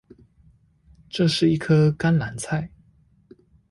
[1.11, 2.71] 這是一顆甘藍菜